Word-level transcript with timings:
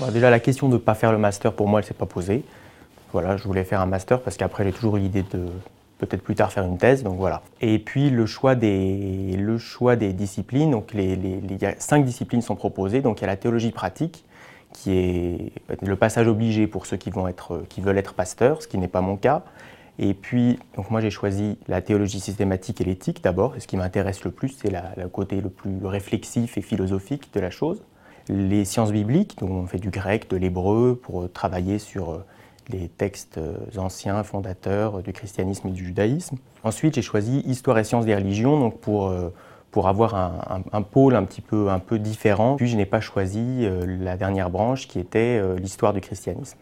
Bah, 0.00 0.10
déjà, 0.10 0.30
la 0.30 0.40
question 0.40 0.68
de 0.68 0.74
ne 0.74 0.78
pas 0.78 0.94
faire 0.94 1.12
le 1.12 1.18
master, 1.18 1.52
pour 1.52 1.68
moi, 1.68 1.80
elle 1.80 1.84
ne 1.84 1.88
s'est 1.88 1.94
pas 1.94 2.06
posée. 2.06 2.42
Voilà, 3.12 3.36
je 3.36 3.44
voulais 3.44 3.64
faire 3.64 3.80
un 3.80 3.86
master 3.86 4.22
parce 4.22 4.36
qu'après, 4.38 4.64
j'ai 4.64 4.72
toujours 4.72 4.96
eu 4.96 5.00
l'idée 5.00 5.24
de 5.30 5.48
peut-être 5.98 6.22
plus 6.22 6.34
tard 6.34 6.50
faire 6.50 6.64
une 6.64 6.78
thèse, 6.78 7.02
donc 7.02 7.18
voilà. 7.18 7.42
Et 7.60 7.78
puis 7.78 8.08
le 8.08 8.24
choix 8.24 8.54
des, 8.54 9.36
le 9.36 9.58
choix 9.58 9.96
des 9.96 10.14
disciplines, 10.14 10.70
donc 10.70 10.94
les, 10.94 11.18
a 11.62 11.74
cinq 11.78 12.06
disciplines 12.06 12.40
sont 12.40 12.56
proposées, 12.56 13.02
donc 13.02 13.18
il 13.18 13.22
y 13.22 13.24
a 13.24 13.26
la 13.26 13.36
théologie 13.36 13.70
pratique, 13.70 14.24
qui 14.72 14.92
est 14.92 15.52
le 15.82 15.96
passage 15.96 16.26
obligé 16.26 16.66
pour 16.66 16.86
ceux 16.86 16.96
qui, 16.96 17.10
vont 17.10 17.28
être, 17.28 17.64
qui 17.68 17.82
veulent 17.82 17.98
être 17.98 18.14
pasteurs, 18.14 18.62
ce 18.62 18.68
qui 18.68 18.78
n'est 18.78 18.88
pas 18.88 19.02
mon 19.02 19.16
cas. 19.16 19.42
Et 19.98 20.14
puis, 20.14 20.58
donc 20.76 20.90
moi 20.90 21.02
j'ai 21.02 21.10
choisi 21.10 21.58
la 21.68 21.82
théologie 21.82 22.20
systématique 22.20 22.80
et 22.80 22.84
l'éthique 22.84 23.22
d'abord, 23.22 23.56
et 23.56 23.60
ce 23.60 23.66
qui 23.66 23.76
m'intéresse 23.76 24.24
le 24.24 24.30
plus, 24.30 24.48
c'est 24.48 24.70
le 24.70 25.08
côté 25.08 25.42
le 25.42 25.50
plus 25.50 25.84
réflexif 25.84 26.56
et 26.56 26.62
philosophique 26.62 27.30
de 27.34 27.40
la 27.40 27.50
chose. 27.50 27.82
Les 28.32 28.64
sciences 28.64 28.92
bibliques, 28.92 29.36
donc 29.38 29.50
on 29.50 29.66
fait 29.66 29.78
du 29.78 29.90
grec, 29.90 30.30
de 30.30 30.36
l'hébreu, 30.36 30.96
pour 31.02 31.28
travailler 31.32 31.80
sur 31.80 32.10
euh, 32.10 32.24
les 32.68 32.88
textes 32.88 33.38
euh, 33.38 33.56
anciens 33.76 34.22
fondateurs 34.22 35.02
du 35.02 35.12
christianisme 35.12 35.66
et 35.66 35.70
du 35.72 35.84
judaïsme. 35.84 36.36
Ensuite, 36.62 36.94
j'ai 36.94 37.02
choisi 37.02 37.40
histoire 37.40 37.76
et 37.78 37.82
sciences 37.82 38.04
des 38.04 38.14
religions, 38.14 38.60
donc 38.60 38.78
pour, 38.78 39.08
euh, 39.08 39.34
pour 39.72 39.88
avoir 39.88 40.14
un, 40.14 40.82
pôle 40.82 41.16
un 41.16 41.24
petit 41.24 41.40
peu, 41.40 41.70
un 41.70 41.80
peu 41.80 41.98
différent. 41.98 42.54
Puis 42.54 42.68
je 42.68 42.76
n'ai 42.76 42.86
pas 42.86 43.00
choisi 43.00 43.66
la 44.00 44.16
dernière 44.16 44.50
branche 44.50 44.86
qui 44.86 45.00
était 45.00 45.40
l'histoire 45.56 45.92
du 45.92 46.00
christianisme. 46.00 46.58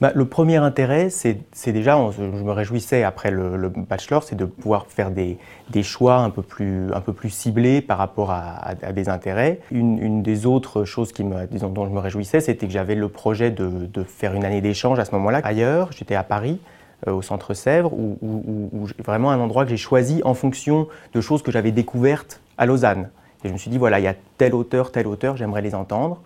Bah, 0.00 0.12
le 0.14 0.24
premier 0.24 0.56
intérêt, 0.56 1.10
c'est 1.10 1.72
déjà, 1.72 1.98
je 2.16 2.22
me 2.22 2.52
réjouissais 2.52 3.02
après 3.02 3.30
le, 3.30 3.68
bachelor, 3.68 4.22
c'est 4.22 4.34
de 4.34 4.46
pouvoir 4.46 4.86
faire 4.86 5.10
des, 5.10 5.36
choix 5.82 6.16
un 6.16 6.30
peu, 6.30 6.42
plus, 6.42 7.28
ciblés 7.28 7.82
par 7.82 7.98
rapport 7.98 8.30
à, 8.30 8.74
des 8.94 9.10
intérêts. 9.10 9.60
Une, 9.70 10.22
des 10.22 10.46
autres 10.46 10.84
choses 10.84 11.12
qui 11.12 11.22
me, 11.22 11.46
dont 11.46 11.84
je 11.84 11.90
me 11.90 11.98
réjouissais, 11.98 12.40
c'était 12.40 12.66
que 12.66 12.72
j'avais 12.72 12.94
le 12.94 13.08
projet 13.08 13.50
de, 13.50 14.02
faire 14.04 14.34
une 14.34 14.44
année 14.46 14.62
d'échange 14.62 14.98
à 14.98 15.04
ce 15.04 15.12
moment-là. 15.16 15.42
Ailleurs, 15.44 15.90
j'étais 15.92 16.14
à 16.14 16.22
Paris, 16.22 16.60
euh, 17.06 17.12
au 17.12 17.20
Centre 17.20 17.52
Sèvres, 17.52 17.92
où, 17.92 18.16
où, 18.22 18.86
vraiment 19.04 19.30
un 19.30 19.38
endroit 19.38 19.64
que 19.64 19.70
j'ai 19.70 19.76
choisi 19.76 20.22
en 20.24 20.32
fonction 20.32 20.88
de 21.12 21.20
choses 21.20 21.42
que 21.42 21.52
j'avais 21.52 21.72
découvertes 21.72 22.40
à 22.56 22.64
Lausanne. 22.64 23.10
Et 23.44 23.48
je 23.48 23.52
me 23.52 23.58
suis 23.58 23.70
dit, 23.70 23.76
voilà, 23.76 24.00
il 24.00 24.04
y 24.04 24.08
a 24.08 24.14
tel 24.38 24.54
auteur, 24.54 24.92
tel 24.92 25.06
auteur, 25.06 25.36
j'aimerais 25.36 25.62
les 25.62 25.74
entendre. 25.74 26.22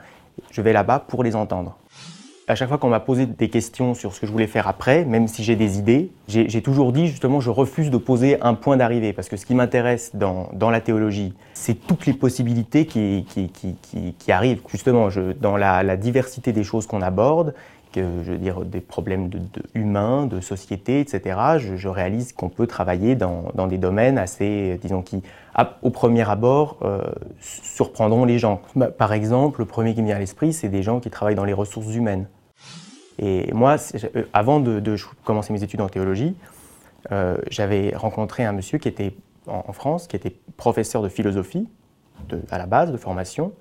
Je 0.53 0.63
vais 0.63 0.73
là-bas 0.73 1.01
pour 1.01 1.25
les 1.25 1.35
entendre 1.35 1.77
à 2.47 2.55
chaque 2.55 2.69
fois 2.69 2.78
qu'on 2.78 2.89
m'a 2.89 3.00
posé 3.00 3.27
des 3.27 3.48
questions 3.48 3.95
sur 3.95 4.14
ce 4.14 4.20
que 4.20 4.27
je 4.27 4.33
voulais 4.33 4.47
faire 4.47 4.69
après, 4.69 5.05
même 5.05 5.28
si 5.28 5.42
j'ai 5.42 5.56
des 5.56 5.78
idées, 5.78 6.11
j'ai 6.28 6.62
toujours 6.62 6.92
dit 6.92 7.06
justement 7.06 7.41
je 7.41 7.51
refuse 7.51 7.91
de 7.91 7.97
poser 7.97 8.41
un 8.42 8.55
point 8.55 8.77
d'arrivée. 8.77 9.12
Parce 9.12 9.28
que 9.28 9.36
ce 9.36 9.47
qui 9.47 9.55
m'intéresse 9.55 10.14
dans, 10.14 10.70
la 10.70 10.81
théologie, 10.81 11.33
c'est 11.55 11.75
toutes 11.75 12.06
les 12.06 12.12
possibilités 12.12 12.86
qui, 12.86 13.25
arrivent. 14.28 14.61
Justement 14.69 15.09
dans 15.41 15.56
la, 15.56 15.97
diversité 15.97 16.53
des 16.53 16.64
choses 16.64 16.86
qu'on 16.86 17.03
aborde, 17.03 17.55
je 18.00 18.33
veux 18.33 18.39
dire 18.39 18.61
des 18.61 18.81
problèmes 18.81 19.28
de, 19.28 19.39
de 19.39 19.62
humains, 19.75 20.27
de 20.27 20.41
société, 20.41 21.00
etc. 21.00 21.39
Je, 21.59 21.77
je 21.77 21.89
réalise 21.89 22.33
qu'on 22.33 22.48
peut 22.48 22.67
travailler 22.67 23.14
dans, 23.14 23.45
dans, 23.55 23.67
des 23.67 23.78
domaines 23.78 24.19
assez, 24.19 24.78
disons, 24.83 25.03
qui 25.03 25.23
au 25.83 25.91
premier 25.91 26.28
abord 26.28 26.78
euh, 26.83 27.03
surprendront 27.41 28.25
les 28.25 28.39
gens. 28.39 28.61
Bah, 28.75 28.89
par 28.89 29.12
exemple, 29.12 29.61
le 29.61 29.67
premier 29.67 29.95
qui 29.95 30.03
me 30.03 30.06
vient 30.06 30.17
à 30.17 30.19
l'esprit, 30.19 30.53
c'est 30.53 30.69
des 30.69 30.83
gens 30.83 31.01
qui 31.01 31.11
travaillent 31.11 31.34
dans 31.34 31.45
les 31.45 31.53
ressources 31.53 31.95
humaines. 31.95 32.27
Et 33.19 33.53
moi, 33.53 33.77
euh, 34.17 34.25
avant 34.33 34.61
de, 34.61 34.97
commencer 35.25 35.53
mes 35.53 35.62
études 35.62 35.81
en 35.81 35.89
théologie, 35.89 36.34
euh, 37.12 37.36
j'avais 37.51 37.95
rencontré 37.95 38.45
un 38.45 38.53
monsieur 38.53 38.79
qui 38.79 38.89
était 38.89 39.14
en, 39.47 39.73
France, 39.73 40.06
qui 40.06 40.17
était 40.17 40.34
professeur 40.56 41.03
de 41.03 41.08
philosophie 41.08 41.69
à 42.51 42.58
la 42.58 42.67
base 42.67 42.91
de 42.91 42.97
formation, 42.97 43.53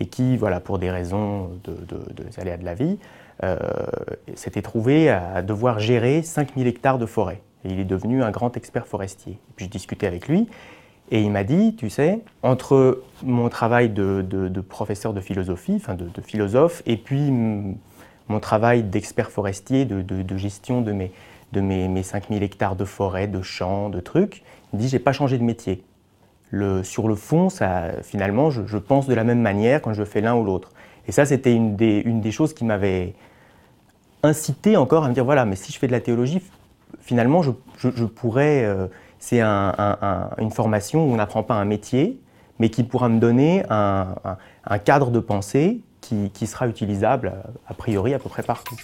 et 0.00 0.06
qui, 0.06 0.36
voilà, 0.36 0.60
pour 0.60 0.78
des 0.78 0.90
raisons 0.90 1.50
de, 1.64 1.72
de, 1.72 2.40
aléas 2.40 2.56
de 2.56 2.64
la 2.64 2.74
vie, 2.74 2.98
euh, 3.44 3.56
s'était 4.34 4.62
trouvé 4.62 5.08
à 5.08 5.42
devoir 5.42 5.78
gérer 5.78 6.22
5000 6.22 6.66
hectares 6.66 6.98
de 6.98 7.06
forêt. 7.06 7.42
Il 7.64 7.78
est 7.78 7.84
devenu 7.84 8.22
un 8.22 8.30
grand 8.30 8.56
expert 8.56 8.86
forestier. 8.86 9.32
Et 9.32 9.52
puis 9.56 9.66
je 9.66 9.70
discutais 9.70 10.06
avec 10.06 10.28
lui, 10.28 10.48
et 11.10 11.20
il 11.20 11.30
m'a 11.30 11.44
dit, 11.44 11.76
tu 11.76 11.90
sais, 11.90 12.20
entre 12.42 13.02
mon 13.22 13.48
travail 13.48 13.90
de, 13.90 14.60
professeur 14.66 15.12
de 15.12 15.20
philosophie, 15.20 15.74
enfin 15.76 15.94
de, 15.94 16.08
philosophe, 16.22 16.82
et 16.86 16.96
puis 16.96 17.30
mon 17.30 18.40
travail 18.40 18.82
d'expert 18.82 19.30
forestier, 19.30 19.84
de, 19.84 20.36
gestion 20.36 20.80
de 20.80 20.92
mes, 20.92 21.12
de 21.52 21.60
mes, 21.60 21.88
mes 21.88 22.02
5000 22.02 22.42
hectares 22.42 22.76
de 22.76 22.84
forêt, 22.84 23.26
de 23.26 23.42
champs, 23.42 23.90
de 23.90 24.00
trucs, 24.00 24.42
il 24.72 24.78
dit, 24.78 24.88
j'ai 24.88 24.98
pas 24.98 25.12
changé 25.12 25.36
de 25.36 25.44
métier. 25.44 25.84
Sur 26.82 27.08
le 27.08 27.14
fond, 27.14 27.48
ça, 27.48 27.84
finalement, 28.02 28.50
je, 28.50 28.76
pense 28.76 29.06
de 29.06 29.14
la 29.14 29.24
même 29.24 29.40
manière 29.40 29.80
quand 29.80 29.94
je 29.94 30.04
fais 30.04 30.20
l'un 30.20 30.34
ou 30.34 30.44
l'autre. 30.44 30.70
Et 31.08 31.12
ça, 31.12 31.24
c'était 31.24 31.54
une 31.54 31.76
des, 31.76 32.30
choses 32.30 32.52
qui 32.52 32.64
m'avait 32.64 33.14
incité 34.22 34.76
encore 34.76 35.04
à 35.04 35.08
me 35.08 35.14
dire, 35.14 35.24
voilà, 35.24 35.44
mais 35.44 35.56
si 35.56 35.72
je 35.72 35.78
fais 35.78 35.86
de 35.86 35.92
la 35.92 36.00
théologie, 36.00 36.42
finalement, 37.00 37.42
je, 37.42 38.04
pourrais... 38.04 38.64
Euh, 38.64 38.86
c'est 39.18 39.40
une 39.40 40.50
formation 40.50 41.04
où 41.06 41.12
on 41.12 41.16
n'apprend 41.16 41.44
pas 41.44 41.54
un 41.54 41.64
métier, 41.64 42.20
mais 42.58 42.70
qui 42.70 42.82
pourra 42.82 43.08
me 43.08 43.20
donner 43.20 43.62
un, 43.70 44.14
cadre 44.84 45.10
de 45.10 45.20
pensée 45.20 45.80
qui, 46.00 46.30
qui 46.30 46.46
sera 46.48 46.66
utilisable 46.66 47.32
a 47.68 47.74
priori 47.74 48.14
à 48.14 48.18
peu 48.18 48.28
près 48.28 48.42
partout. 48.42 48.76